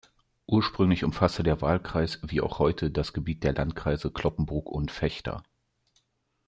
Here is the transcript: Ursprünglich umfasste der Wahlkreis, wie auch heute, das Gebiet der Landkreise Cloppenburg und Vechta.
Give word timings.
Ursprünglich 0.47 1.03
umfasste 1.03 1.43
der 1.43 1.61
Wahlkreis, 1.61 2.19
wie 2.23 2.41
auch 2.41 2.57
heute, 2.57 2.89
das 2.89 3.13
Gebiet 3.13 3.43
der 3.43 3.53
Landkreise 3.53 4.09
Cloppenburg 4.09 4.67
und 4.71 4.99
Vechta. 4.99 5.43